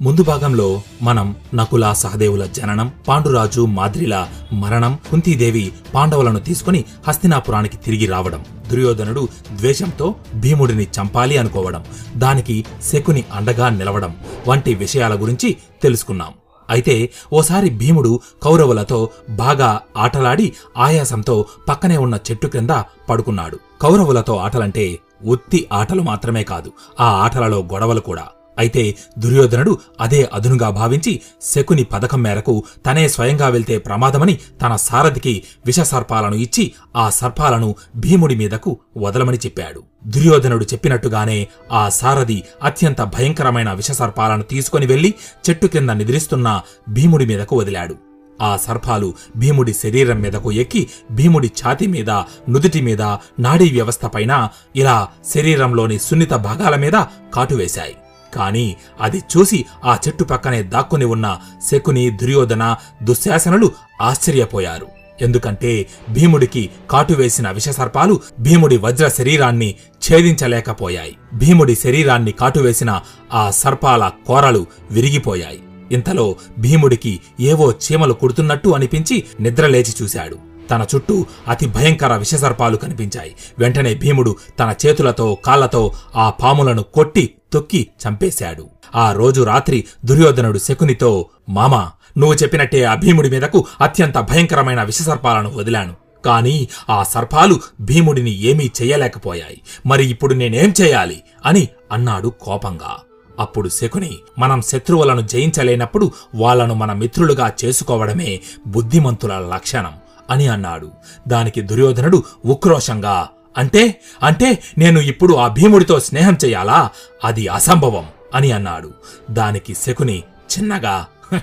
[0.00, 8.44] ముందు భాగంలో మనం నకుల సహదేవుల జననం పాండురాజు మాద్రిల మరణం కుంతీదేవి పాండవులను తీసుకుని హస్తినాపురానికి తిరిగి రావడం
[8.70, 11.84] దుర్యోధనుడు ద్వేషంతో భీముడిని చంపాలి అనుకోవడం
[12.16, 14.16] దానికి శకుని అండగా నిలవడం
[14.48, 16.32] వంటి విషయాల గురించి తెలుసుకున్నాం.
[16.70, 23.58] అయితే ఓసారి భీముడు కౌరవులతో బాగా ఆటలాడి ఆయాసంతో పక్కనే ఉన్న చెట్టు క్రింద పడుకున్నాడు.
[23.82, 28.26] కౌరవులతో ఆటలంటే ఉత్తి ఆటలు మాత్రమే కాదు ఆ ఆటలలో గొడవలు కూడా.
[28.58, 36.36] అయితే దుర్యోధనుడు అదే అదునుగా భావించి శకుని పథకం మేరకు తనే స్వయంగా వెళ్తే ప్రమాదమని తన సారథికి విషసర్పాలను
[36.36, 36.64] ఇచ్చి
[36.96, 39.80] ఆ సర్పాలను భీముడి మీదకు వదలమని చెప్పాడు.
[40.06, 45.14] దుర్యోధనుడు చెప్పినట్టుగానే ఆ సారథి అత్యంత భయంకరమైన విషసర్పాలను తీసుకొని వెళ్ళి
[45.48, 46.48] చెట్టు కింద నిద్రిస్తున్న
[46.88, 47.96] భీముడి మీదకు వదిలాడు.
[48.40, 52.10] ఆ సర్పాలు భీముడి శరీరం మీదకు ఎక్కి భీముడి ఛాతి మీద
[52.48, 53.02] నుదుటి మీద
[53.40, 54.96] నాడీ వ్యవస్థ పైన ఇలా
[55.34, 56.96] శరీరంలోని సున్నిత భాగాల మీద
[57.34, 57.96] కాటువేశాయి
[58.36, 61.38] కాని అది చూసి ఆ చెట్టు పక్కనే దాక్కుని ఉన్న
[61.70, 63.70] శకుని దుర్యోధన దుశ్శాసనులు
[64.02, 64.86] ఆశ్చర్యపోయారు.
[65.20, 69.74] ఎందుకంటే భీముడికి కాటువేసిన విషసర్పాలు భీముడి వజ్ర శరీరాన్ని
[70.06, 71.16] ఛేదించలేకపోయాయి.
[71.34, 73.00] భీముడి శరీరాన్ని కాటువేసిన
[73.34, 75.60] ఆ సర్పాల కోరలు విరిగిపోయాయి.
[75.92, 80.38] ఇంతలో భీముడికి ఏవో చీమలు కుడుతున్నట్టు అనిపించి నిద్రలేచి చూశాడు.
[80.70, 83.34] తన చుట్టూ అతి భయంకర విషసర్పాలు కనిపించాయి.
[83.58, 88.68] వెంటనే భీముడు తన చేతులతో కాళ్ళతో ఆ పాములను కొట్టి తొక్కి చంపేశాడు.
[88.94, 95.94] ఆ రోజు రాత్రి దుర్యోధనుడు శకునితో మామా నువ్వు చెప్పినట్టే ఆ భీముడి మీదకు అత్యంత భయంకరమైన విషసర్పాలను వదిలాను.
[96.24, 101.22] కాని ఆ సర్పాలు భీముడిని ఏమీ చెయ్యలేకపోయాయి మరి ఇప్పుడు నేనేం చేయాలి?
[101.46, 102.96] అని అన్నాడు కోపంగా.
[103.38, 109.92] అప్పుడు శకుని మనం శత్రువులను జయించలేనప్పుడు వాళ్ళను మన మిత్రులుగా చేసుకోవడమే బుద్ధిమంతుల లక్షణం
[110.30, 110.90] అని అన్నాడు.
[111.28, 116.90] దానికి దుర్యోధనుడు ఉక్రోషంగా అంటే అంటే నేను ఇప్పుడు ఆ భీముడితో స్నేహం చెయ్యాలా
[117.24, 118.90] అది అసంభవం అని అన్నాడు.
[119.30, 121.06] దానికి శకుని చిన్నగా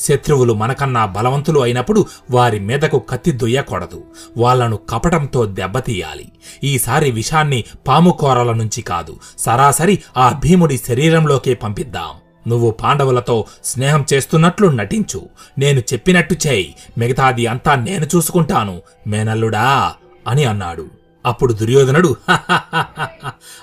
[0.00, 4.04] శత్రువులు మనకన్నా బలవంతులు అయినప్పుడు వారి మీదకు కత్తి దుయ్యకూడదు.
[4.36, 6.32] వాళ్ళను కపటంతో దెబ్బతీయాలి.
[6.64, 9.16] ఈసారి విషాన్ని పాముకోరల నుంచి కాదు.
[9.38, 12.10] సరాసరి ఆ భీముడి శరీరంలోకే పంపిద్దాం.
[12.48, 15.28] నువ్వు పాండవులతో స్నేహం చేస్తున్నట్లు నటించు.
[15.58, 16.74] నేను చెప్పినట్టు చేయి.
[16.98, 18.82] మిగతాది అంతా నేను చూసుకుంటాను.
[19.06, 19.94] మేనల్లుడా
[20.28, 20.86] అని అన్నాడు.
[21.26, 22.16] అప్పుడు దుర్యోధనుడు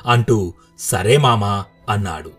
[0.06, 2.32] అంటూ సరే మామా అన్నాడు.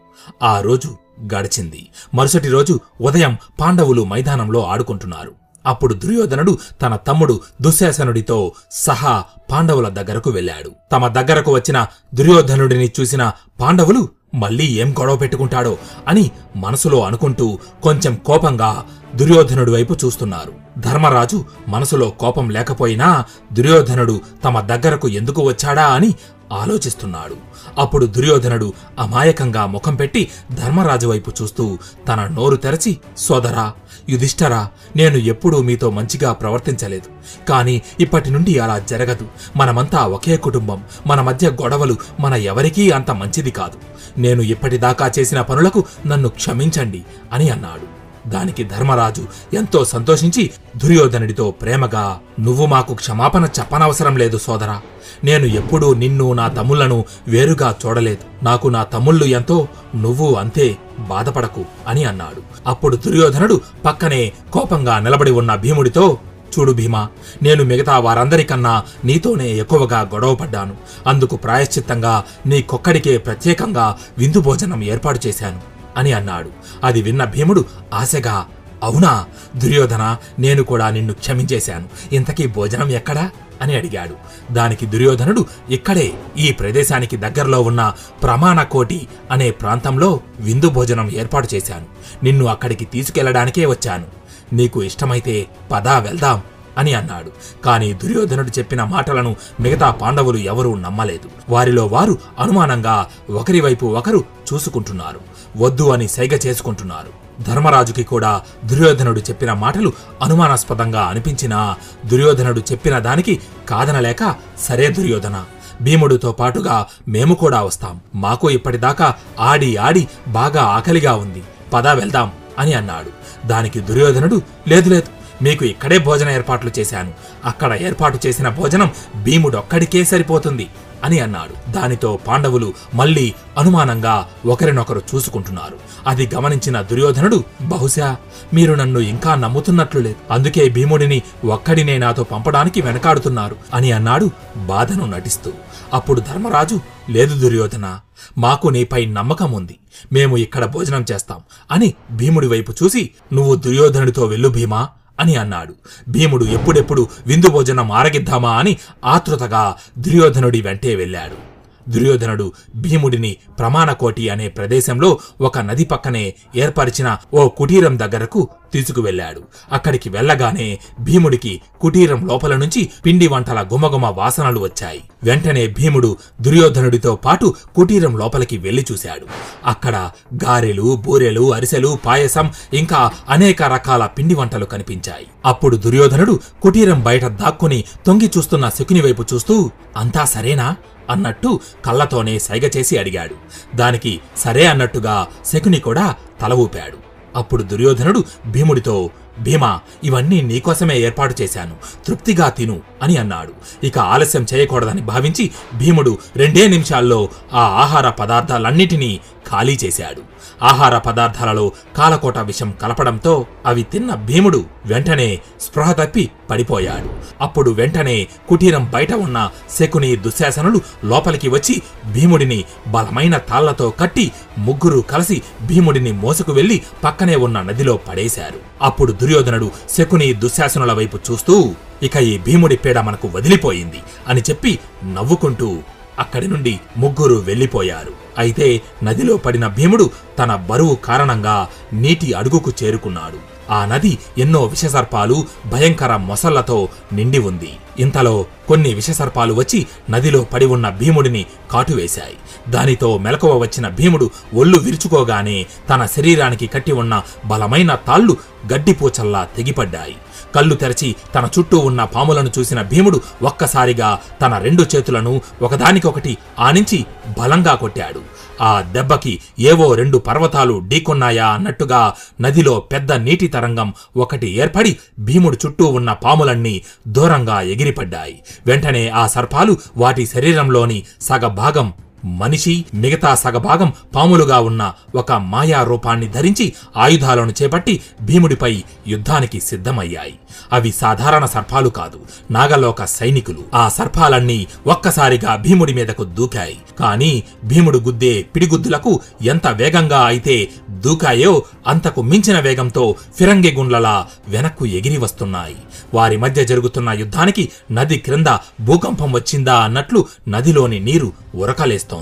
[0.42, 0.96] ఆ రోజు
[1.34, 1.88] గడిచింది.
[2.14, 5.34] మరుసటి రోజు ఉదయం పాండవులు మైదానంలో ఆడుకుంటున్నారు.
[5.66, 10.70] అప్పుడు దుర్యోధనుడు తన తమ్ముడు దుశ్శాసనుడితో సహా పాండవుల దగ్గరకు వెళ్ళాడు.
[10.92, 15.74] తమ దగ్గరకు వచ్చిన దుర్యోధనుడిని చూసిన పాండవులు మళ్ళీ ఏం గొడవ పెట్టుకుంటాడో
[16.08, 16.24] అని
[16.56, 17.46] మనసులో అనుకుంటూ
[17.82, 18.70] కొంచెం కోపంగా
[19.16, 20.52] దుర్యోధనుడి వైపు చూస్తున్నారు.
[20.78, 23.08] ధర్మరాజు మనసులో కోపం లేకపోయినా
[23.52, 26.10] దుర్యోధనుడు తమ దగ్గరకు ఎందుకు వచ్చాడా అని
[26.52, 27.36] ఆలోచిస్తున్నాడు.
[27.78, 33.72] అప్పుడు దుర్యోధనుడు అమాయకంగా ముఖం పెట్టి ధర్మరాజు వైపు చూస్తూ తన నోరు తెరచి సోదరా
[34.08, 37.06] యుధిష్ఠరా నేను ఎప్పుడూ మీతో మంచిగా ప్రవర్తించలేదు.
[37.46, 39.26] కాని ఇప్పటి నుండి అలా జరగదు.
[39.56, 40.84] మనమంతా ఒకే కుటుంబం.
[41.06, 43.78] మన మధ్య గొడవలు మన ఎవరికీ అంత మంచిది కాదు.
[44.20, 47.95] నేను ఇప్పటిదాకా చేసిన పనులకు నన్ను క్షమించండి అని అన్నాడు.
[48.26, 54.80] దానికి ధర్మరాజు ఎంతో సంతోషించి దుర్యోధనుడితో ప్రేమగా నువ్వు మాకు క్షమాపణ చెప్పనవసరం లేదు సోదరా.
[55.24, 58.44] నేను ఎప్పుడూ నిన్ను నా తమ్ముళ్ళను వేరుగా చూడలేదు.
[58.44, 62.42] నాకు నా తమ్ముళ్ళు ఎంతో నువ్వు అంతే బాధపడకు అని అన్నాడు.
[62.66, 66.18] అప్పుడు దుర్యోధనుడు పక్కనే కోపంగా నిలబడి ఉన్న భీముడితో
[66.58, 67.08] చూడు భీమా
[67.42, 70.76] నేను మిగతా వారందరికన్నా నీతోనే ఎక్కువగా గొడవపడ్డాను
[71.06, 75.75] అందుకు ప్రాయశ్చిత్తంగా నీకొక్కడికే ప్రత్యేకంగా విందు భోజనం ఏర్పాటు చేశాను.
[75.96, 76.50] అని అన్నాడు.
[76.84, 77.64] అది విన్న భీముడు
[77.94, 78.46] ఆశగా
[78.82, 79.26] అవునా?
[79.56, 82.14] దుర్యోధన నేను కూడా నిన్ను క్షమించేశాను.
[82.14, 83.30] ఇంతకీ భోజనం ఎక్కడా?
[83.62, 84.16] అని అడిగాడు.
[84.52, 91.86] దానికి దుర్యోధనుడు ఇక్కడే ఈ ప్రదేశానికి దగ్గరలో ఉన్న ప్రమాణకోటి అనే ప్రాంతంలో విందు భోజనం ఏర్పాటు చేశాను.
[92.24, 94.04] నిన్ను అక్కడికి తీసుకెళ్ళడానికే వచ్చాను.
[94.52, 96.42] నీకు ఇష్టమైతే పదా వెళ్దాం.
[96.78, 97.62] అని అన్నాడు.
[97.62, 101.28] కాని దుర్యోధనుడు చెప్పిన మాటలను మిగతా పాండవులు ఎవరూ నమ్మలేదు.
[101.48, 105.20] వారిలో వారు అనుమానంగా ఒకరి వైపు ఒకరు చూసుకుంటున్నారు.
[105.56, 107.26] వద్దు అని సైగ చేసుకుంటున్నారు.
[107.42, 109.92] ధర్మరాజుకి కూడా దుర్యోధనుడు చెప్పిన మాటలు
[110.22, 111.76] అనుమానాస్పదంగా అనిపించినా
[112.06, 115.44] దుర్యోధనుడు చెప్పిన దానికి కాదనలేక సరే దుర్యోధన
[115.82, 118.00] భీముడితో పాటుగా మేము కూడా వస్తాం.
[118.14, 121.42] మాకు ఇప్పటిదాకా ఆడి ఆడి బాగా ఆకలిగా ఉంది.
[121.72, 123.10] పదా వెళ్దాం అని అన్నాడు.
[123.46, 127.12] దానికి దుర్యోధనుడు లేదు లేదు మీకు ఇక్కడే భోజన ఏర్పాట్లు చేశాను.
[127.44, 128.90] అక్కడ ఏర్పాటు చేసిన భోజనం
[129.22, 130.68] భీముడొక్కడికే సరిపోతుంది
[131.04, 131.72] అని అన్నాడు.
[131.72, 135.78] దానితో పాండవులు మళ్ళీ అనుమానంగా ఒకరినొకరు చూసుకుంటున్నారు.
[136.06, 138.16] అది గమనించిన దుర్యోధనుడు బహుశా
[138.54, 140.16] మీరు నన్ను ఇంకా నమ్ముతున్నట్లు లేదు.
[140.30, 145.52] అందుకే భీముడిని ఒక్కడినే నాతో పంపడానికి వెనకాడుతున్నారు అని అన్నాడు బాధను నటిస్తూ.
[145.92, 146.80] అప్పుడు ధర్మరాజు
[147.10, 148.00] లేదు దుర్యోధన
[148.38, 149.76] మాకు నీపై నమ్మకం ఉంది.
[150.12, 151.40] మేము ఇక్కడ భోజనం చేస్తాం
[151.70, 154.88] అని భీముడి వైపు చూసి నువ్వు దుర్యోధనుడితో వెళ్ళు భీమా.
[155.20, 155.74] అని అన్నాడు.
[156.08, 161.55] భీముడు ఎప్పుడెప్పుడు విందు భోజనం ఆరగిద్దామా అని ఆతృతగా దుర్యోధనుడి వెంటే వెళ్ళాడు.
[161.88, 169.42] దుర్యోధనుడు భీముడిని ప్రమాణకోటి అనే ప్రదేశంలో ఒక నది పక్కనే ఏర్పరిచిన ఓ కుటీరం దగ్గరకు తీసుకువెళ్ళాడు.
[169.72, 175.02] అక్కడికి వెళ్ళగానే భీముడికి కుటీరం లోపల నుంచి పిండి వంటల గుమగుమ వాసనలు వచ్చాయి.
[175.24, 179.26] వెంటనే భీముడు దుర్యోధనుడితో పాటు కుటీరం లోపలికి వెళ్ళి చూశాడు.
[179.66, 180.10] అక్కడ
[180.44, 185.26] గారెలు బూరెలు అరిసెలు పాయసం ఇంకా అనేక రకాల పిండి వంటలు కనిపించాయి.
[185.46, 190.76] అప్పుడు దుర్యోధనుడు కుటీరం బయట దాక్కుని తొంగి చూస్తున్న శకుని వైపు చూస్తూ అంతా సరేనా?
[191.10, 193.34] అన్నట్టు కళ్ళతోనే సైగ చేసి అడిగాడు.
[193.76, 197.06] దానికి సరే అన్నట్టుగా శకుని కూడా తల ఊపాడు.
[197.36, 199.10] అప్పుడు దుర్యోధనుడు భీముడితో
[199.40, 201.76] భీమా ఇవన్నీ నీకోసమే ఏర్పాటు చేశాను.
[202.06, 202.80] తృప్తిగా తిను.
[203.02, 203.52] అని అన్నాడు.
[203.86, 209.20] ఇక ఆలస్యం చేయకూడదని భావించి భీముడు రెండే నిమిషాల్లో ఆ ఆహార పదార్థాలన్నిటినీ
[209.50, 210.36] ఖాళీ చేశాడు.
[210.62, 217.10] ఆహార పదార్థాలలో కాలకోట విషం కలపడంతో అవి తిన్న భీముడు వెంటనే స్పృహ తప్పి పడిపోయాడు.
[217.40, 221.82] అప్పుడు వెంటనే కుటీరం బయట ఉన్న శకుని దుశ్శాసనులు లోపలికి వచ్చి
[222.12, 228.58] భీముడిని బలమైన తాళ్ళతో కట్టి ముగ్గురు కలిసి భీముడిని మోసుకు వెళ్ళి పక్కనే ఉన్న నదిలో పడేశారు.
[228.82, 235.78] అప్పుడు దుర్యోధనుడు శకుని దుశ్శాసనుల వైపు చూస్తూ ఇక ఈ భీముడి పీడ మనకు వదిలిపోయింది అని చెప్పి నవ్వుకుంటూ
[236.18, 238.12] అక్కడి నుండి ముగ్గురు వెళ్ళిపోయారు.
[238.38, 243.56] అయితే నదిలో పడిన భీముడు తన బరువు కారణంగా నీటి అడుగుకు చేరుకున్నాడు.
[243.72, 247.72] ఆ నది ఎన్నో విషసర్పాలు భయంకర మొసళ్ళతో నిండి ఉంది.
[247.98, 252.36] ఇంతలో కొన్ని విషసర్పాలు వచ్చి నదిలో పడి ఉన్న భీముడిని కాటువేశాయి.
[252.72, 258.36] దానితో మెలకువ వచ్చిన భీముడు ఒళ్ళు విరుచుకోగానే తన శరీరానికి కట్టి ఉన్న బలమైన తాళ్ళు
[258.72, 260.16] గడ్డిపూచల్లా తెగిపడ్డాయి.
[260.54, 267.06] కళ్ళు తెరచి తన చుట్టూ ఉన్న పాములను చూసిన భీముడు ఒక్కసారిగా తన రెండు చేతులను ఒకదానికొకటి ఆనించి
[267.38, 268.36] బలంగా కొట్టాడు.
[268.62, 275.86] ఆ దెబ్బకి ఏవో రెండు పర్వతాలు ఢీకొన్నాయా అన్నట్టుగా నదిలో పెద్ద నీటి తరంగం ఒకటి ఏర్పడి భీముడు చుట్టూ
[275.86, 278.42] ఉన్న పాములన్నీ దూరంగా ఎగిరిపడ్డాయి.
[278.66, 281.88] వెంటనే ఆ సర్పాలు వాటి శరీరంలోని సగభాగం
[282.26, 290.38] మనిషి మిగతా సగభాగం పాములుగా ఉన్న ఒక మాయా రూపాన్ని ధరించి ఆయుధాలను చేపట్టి భీముడిపై యుద్ధానికి సిద్ధమయ్యాయి.
[290.72, 292.20] అవి సాధారణ సర్పాలు కాదు
[292.50, 293.58] నాగలోక సైనికులు.
[293.74, 296.76] ఆ సర్పాలన్నీ ఒక్కసారిగా భీముడి మీదకు దూకాయి.
[297.00, 305.18] కాని భీముడు గుద్దే పిడిగుద్దులకు ఎంత వేగంగా అయితే దూకాయో అంతకు మించిన వేగంతో ఫిరంగి గుండ్లలా వెనక్కు ఎగిరి
[305.18, 305.76] వస్తున్నాయి.
[306.14, 308.46] వారి మధ్య జరుగుతున్న యుద్ధానికి నది క్రింద
[308.80, 312.15] భూకంపం వచ్చిందా అన్నట్లు నదిలోని నీరు ఉరకలేస్తోంది.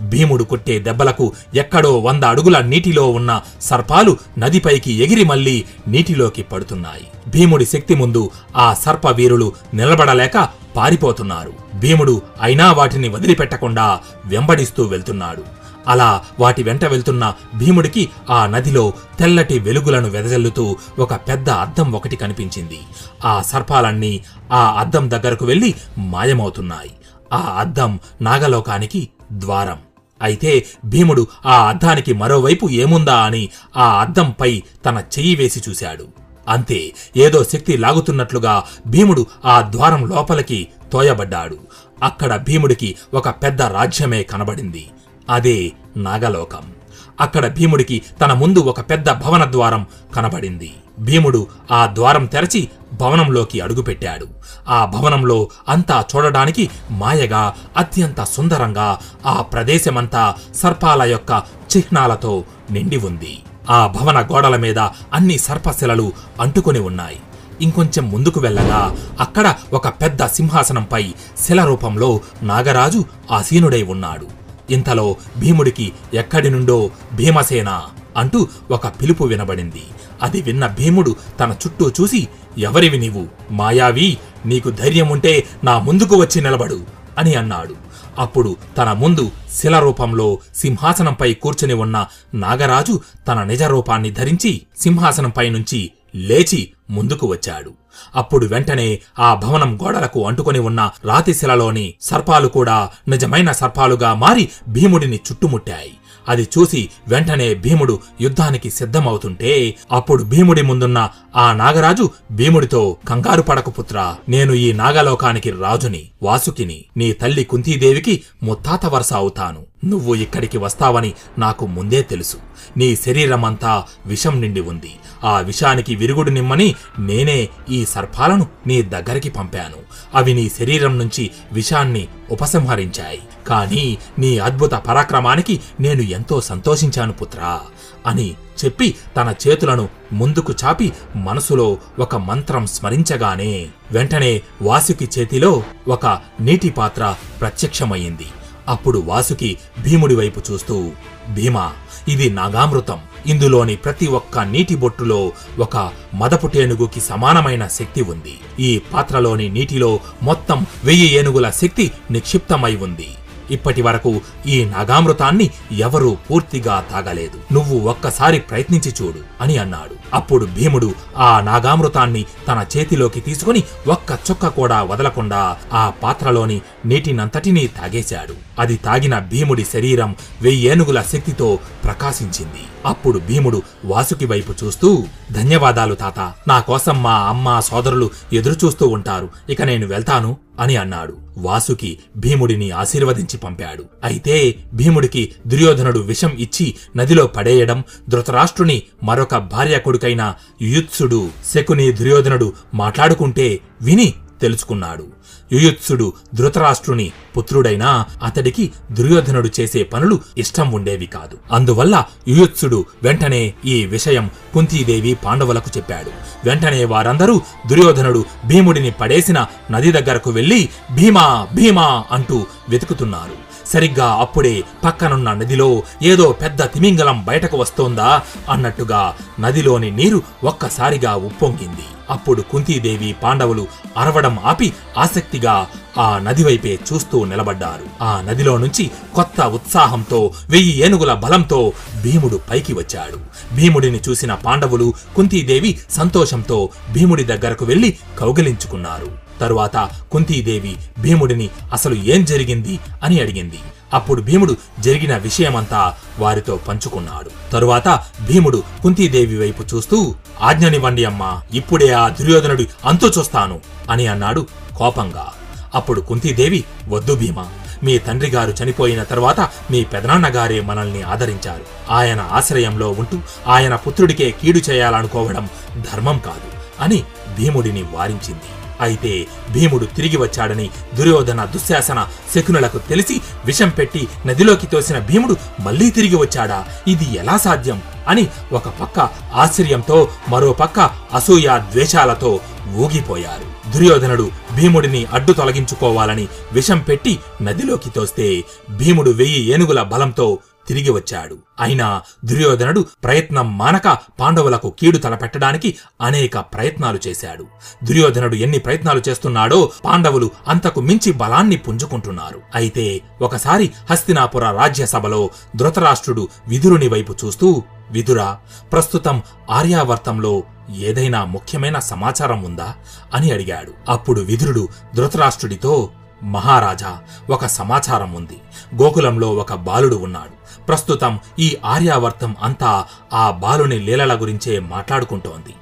[0.00, 7.06] భీముడు కొట్టే దెబ్బలకు ఎక్కడో వంద అడుగుల నీటిలో ఉన్న సర్పాలు నదిపైకి ఎగిరి మళ్ళీ నీటిలోకి పడుతున్నాయి.
[7.28, 11.52] భీముడి శక్తి ముందు ఆ సర్ప వీరులు నిలబడలేక పారిపోతున్నారు.
[11.74, 15.42] భీముడు అయినా వాటిని వదిలిపెట్టకుండా వెంబడిస్తూ వెళ్తున్నాడు.
[15.88, 22.80] అలా వాటి వెంట వెళ్తున్న భీముడికి ఆ నదిలో తెల్లటి వెలుగులను వెదజల్లుతూ ఒక పెద్ద అద్దం ఒకటి కనిపించింది.
[23.24, 26.90] ఆ సర్పాలన్నీ ఆ అద్దం దగ్గరకు వెళ్ళి మాయమవుతున్నాయి.
[27.32, 29.78] ఆ అద్దం నాగలోకానికి ద్వారం.
[30.22, 36.08] అయితే భీముడు ఆ అద్దానికి మరోవైపు ఏముందా అని ఆ అద్దంపై తన చెయ్యి వేసి చూశాడు.
[36.48, 41.58] అంతే ఏదో శక్తి లాగుతున్నట్లుగా భీముడు ఆ ద్వారం లోపలికి తోయబడ్డాడు.
[42.02, 44.88] అక్కడ భీముడికి ఒక పెద్ద రాజ్యమే కనబడింది.
[45.30, 46.72] అదే నాగలోకం.
[47.20, 49.86] అక్కడ భీముడికి తన ముందు ఒక పెద్ద భవన ద్వారం
[50.16, 50.70] కనబడింది.
[50.98, 54.26] భీముడు ఆ ద్వారం తెరచి భవనంలోకి అడుగుపెట్టాడు.
[54.68, 61.42] ఆ భవనంలో అంతా చూడడానికి మాయగా అత్యంత సుందరంగా ఆ ప్రదేశమంతా సర్పాల యొక్క
[61.76, 63.38] చిహ్నాలతో నిండి ఉంది.
[63.70, 64.78] ఆ భవన గోడల మీద
[65.12, 67.18] అన్ని సర్పశిలలు అంటుకొని ఉన్నాయి.
[67.60, 74.47] ఇంకొంచెం ముందుకు వెళ్ళగా అక్కడ ఒక పెద్ద సింహాసనంపై శిల రూపంలో నాగరాజు ఆసీనుడై ఉన్నాడు.
[74.70, 77.82] ఇంతలో భీముడికి ఎక్కడి నుండో భీమసేన
[78.16, 79.82] అంటూ ఒక పిలుపు వినబడింది.
[80.22, 83.26] అది విన్న భీముడు తన చుట్టూ చూసి ఎవరివి నీవు?
[83.50, 86.84] మాయావి నీకు ధైర్యం ఉంటే నా ముందుకు వచ్చి నిలబడు
[87.18, 87.74] అని అన్నాడు.
[88.18, 95.90] అప్పుడు తన ముందు శిల రూపంలో సింహాసనంపై కూర్చుని ఉన్న నాగరాజు తన నిజ రూపాన్ని ధరించి సింహాసనంపై నుంచి
[96.14, 97.70] లేచి ముందుకు వచ్చాడు.
[98.16, 105.90] అప్పుడు వెంటనే ఆ భవనం గోడలకు అంటుకొని ఉన్న రాతిశిలలోని సర్పాలు కూడా నిజమైన సర్పాలుగా మారి భీముడిని చుట్టుముట్టాయి.
[106.28, 114.14] అది చూసి వెంటనే భీముడు యుద్ధానికి సిద్ధమవుతుంటే అప్పుడు భీముడి ముందున్న ఆ నాగరాజు భీముడితో కంగారు పడకు పుత్ర
[114.28, 119.66] నేను ఈ నాగలోకానికి రాజుని వాసుకిని నీ తల్లి కుంతీదేవికి ముత్తాత వరస అవుతాను.
[119.84, 122.36] నువ్వు ఇక్కడికి వస్తావని నాకు ముందే తెలుసు.
[122.76, 124.94] నీ శరీరమంతా విషం నిండి ఉంది.
[125.24, 129.76] ఆ విషానికి విరుగుడు నిమ్మని నేనే ఈ సర్పాలను నీ దగ్గరికి పంపాను.
[130.14, 133.22] అవి నీ శరీరం నుంచి విషాన్ని ఉపసంహరించాయి.
[133.46, 137.60] కానీ నీ అద్భుత పరాక్రమానికి నేను ఎంతో సంతోషించాను పుత్రా
[138.06, 146.06] అని చెప్పి తన చేతులను ముందుకు చాపి మనసులో ఒక మంత్రం స్మరించగానే వెంటనే వాసుకి చేతిలో ఒక
[146.40, 148.26] నీటి పాత్ర ప్రత్యక్షమయ్యింది.
[148.68, 150.90] అప్పుడు వాసుకి భీముడి వైపు చూస్తూ
[151.28, 151.72] భీమా
[152.08, 152.98] ఇది నాగామృతం.
[153.26, 158.34] ఇందులోని ప్రతి ఒక్క నీటి బొట్టులో ఒక మదపుటేనుగుకి సమానమైన శక్తి ఉంది.
[158.60, 163.08] ఈ పాత్రలోని నీటిలో మొత్తం వెయ్యి ఏనుగుల శక్తి నిక్షిప్తమై ఉంది.
[163.50, 167.54] ఇప్పటి వరకు ఈ నాగామృతాన్ని ఎవరూ పూర్తిగా తాగలేదు.
[167.54, 169.94] నువ్వు ఒక్కసారి ప్రయత్నించి చూడు అని అన్నాడు.
[170.14, 178.34] అప్పుడు భీముడు ఆ నాగామృతాన్ని తన చేతిలోకి తీసుకుని ఒక్క చుక్క కూడా వదలకుండా ఆ పాత్రలోని నీటినంతటినీ తాగేశాడు.
[178.58, 182.62] అది తాగిన భీముడి శరీరం వెయ్యేనుగుల శక్తితో ప్రకాశించింది.
[182.86, 186.32] అప్పుడు భీముడు వాసుకి వైపు చూస్తూ ధన్యవాదాలు తాత.
[186.48, 189.28] నా కోసం మా అమ్మ సోదరులు ఎదురుచూస్తూ ఉంటారు.
[189.48, 191.27] ఇక నేను వెళ్తాను అని అన్నాడు.
[191.38, 193.84] వాసుకి భీముడిని ఆశీర్వదించి పంపాడు.
[194.04, 203.60] అయితే భీముడికి దుర్యోధనుడు విషం ఇచ్చి నదిలో పడేయడం ధృతరాష్ట్రుని మరొక భార్య కొడుకైన యుయుత్సుడు శకుని దుర్యోధనుడు మాట్లాడుకుంటే
[203.82, 205.17] విని తెలుసుకున్నాడు.
[205.52, 211.38] యుయుత్సుడు ధృతరాష్ట్రుని పుత్రుడైనా అతడికి దుర్యోధనుడు చేసే పనులు ఇష్టం ఉండేవి కాదు.
[211.52, 216.10] అందువల్ల యుయుత్సుడు వెంటనే ఈ విషయం కుంతీదేవి పాండవులకు చెప్పాడు.
[216.44, 223.47] వెంటనే వారందరూ దుర్యోధనుడు భీముడిని పడేసిన నది దగ్గరకు వెళ్ళి భీమా భీమా అంటూ వెతుకుతున్నారు.
[223.68, 231.86] సరిగ్గా అప్పుడే పక్కనున్న నదిలో ఏదో పెద్ద తిమింగలం బయటకు వస్తోందా అన్నట్టుగా నదిలోని నీరు ఒక్కసారిగా ఉప్పొంగింది.
[232.10, 235.66] అప్పుడు కుంతీదేవి పాండవులు అరవడం ఆపి ఆసక్తిగా
[235.98, 238.04] ఆ నదివైపే చూస్తూ నిలబడ్డారు.
[238.04, 241.72] ఆ నదిలో నుంచి కొత్త ఉత్సాహంతో వెయ్యి ఏనుగుల బలంతో
[242.02, 243.18] భీముడు పైకి వచ్చాడు.
[243.54, 249.27] భీముడిని చూసిన పాండవులు కుంతీదేవి సంతోషంతో భీముడి దగ్గరకు వెళ్ళి కౌగిలించుకున్నారు.
[249.40, 253.58] తరువాత కుంతీదేవి భీముడిని అసలు ఏం జరిగింది అని అడిగింది.
[253.94, 257.30] అప్పుడు భీముడు జరిగిన విషయమంతా వారితో పంచుకున్నాడు.
[257.52, 257.88] తరువాత
[258.26, 265.26] భీముడు కుంతీదేవి వైపు చూస్తూ ఆజ్ఞనివ్వండి అమ్మా ఇప్పుడే ఆ దుర్యోధనుడి అంతు చూస్తాను అని అన్నాడు కోపంగా.
[265.74, 267.46] అప్పుడు కుంతీదేవి వద్దు భీమా
[267.82, 269.40] మీ తండ్రి గారు చనిపోయిన తర్వాత
[269.70, 271.92] మీ పెదనాన్నగారే మనల్ని ఆదరించారు.
[271.92, 275.48] ఆయన ఆశ్రయంలో ఉంటూ ఆయన పుత్రుడికే కీడు చేయాలనుకోవడం
[275.92, 277.04] ధర్మం కాదు అని
[277.38, 278.50] భీముడిని వారించింది.
[278.80, 286.16] అయితే భీముడు తిరిగి వచ్చాడని దుర్యోధన దుశ్శాసన శకునులకు తెలిసి విషం పెట్టి నదిలోకి తోసిన భీముడు మళ్ళీ తిరిగి
[286.16, 286.66] వచ్చాడా?
[286.88, 287.82] ఇది ఎలా సాధ్యం?
[288.08, 290.80] అని ఒక పక్క ఆశ్చర్యంతో మరో పక్క
[291.14, 292.40] అసూయ ద్వేషాలతో
[292.76, 293.58] ఊగిపోయారు.
[293.72, 301.38] దుర్యోధనుడు భీముడిని అడ్డు తొలగించుకోవాలని విషం పెట్టి నదిలోకి తోస్తే భీముడు వెయ్యి ఏనుగుల బలంతో తిరిగి వచ్చాడు.
[301.60, 307.46] అయినా దుర్యోధనుడు ప్రయత్నం మానక పాండవులకు కీడు తలపెట్టడానికి అనేక ప్రయత్నాలు చేశాడు.
[307.84, 312.40] దుర్యోధనుడు ఎన్ని ప్రయత్నాలు చేస్తున్నాడో పాండవులు అంతకు మించి బలాన్ని పుంజుకుంటున్నారు.
[312.54, 318.38] అయితే ఒకసారి హస్తినాపుర రాజ్యసభలో ధృతరాష్ట్రుడు విదురుని వైపు చూస్తూ విదురా
[318.72, 320.42] ప్రస్తుతం ఆర్యావర్తంలో
[320.76, 322.74] ఏదైనా ముఖ్యమైన సమాచారం ఉందా?
[323.14, 323.72] అని అడిగాడు.
[323.88, 325.88] అప్పుడు విదురుడు ధృతరాష్ట్రుడితో
[326.22, 326.98] మహారాజా
[327.30, 328.40] ఒక సమాచారం ఉంది.
[328.82, 330.38] గోకులంలో ఒక బాలుడు ఉన్నాడు.
[330.66, 335.54] ప్రస్తుతం ఈ ఆర్యావర్తం అంతా ఆ బాలుని లీలల గురించే మాట్లాడుకుంటోంది.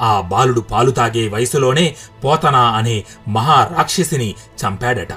[0.00, 4.34] ఆ బాలుడు పాలు తాగే వయసులోనే పోతన అనే మహారాక్షసిని
[4.66, 5.08] చంపాడట.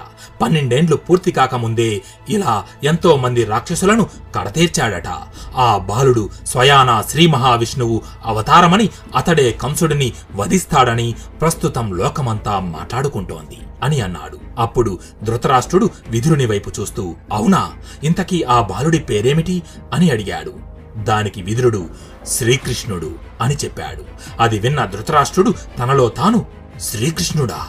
[0.42, 5.08] పన్నెండేండ్లు పూర్తి కాకముందే ఇలా ఎంతో మంది రాక్షసులను కడతీర్చాడట.
[5.56, 14.40] ఆ బాలుడు స్వయాన శ్రీ మహావిష్ణువు అవతారమని అతడే కంసుడిని వధిస్తాడని ప్రస్తుతం లోకమంతా మాట్లాడుకుంటోంది అని అన్నాడు.
[14.60, 17.72] అప్పుడు ధృతరాష్ట్రుడు విధురుని వైపు చూస్తూ అవునా?
[18.04, 19.64] ఇంతకీ ఆ బాలుడి పేరేమిటి?
[19.94, 20.67] అని అడిగాడు.
[20.98, 21.90] దానికి విదురుడు
[22.28, 24.06] శ్రీకృష్ణుడు అని చెప్పాడు.
[24.40, 26.46] అది విన్న ధృతరాష్ట్రుడు తనలో తాను
[26.82, 27.68] శ్రీకృష్ణుడా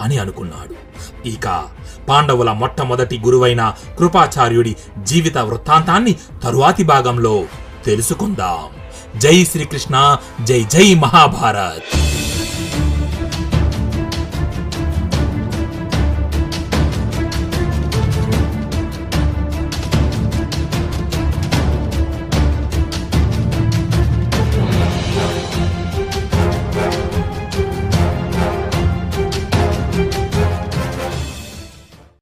[0.00, 0.74] అని అనుకున్నాడు.
[1.28, 1.64] ఇక
[2.08, 7.44] పాండవుల మొట్టమొదటి గురువైన కృపాచార్యుడి జీవిత వృత్తాంతాన్ని తరువాతి భాగంలో
[7.84, 8.58] తెలుసుకుందాం.
[9.18, 12.11] జై శ్రీకృష్ణ జై జై మహాభారత్!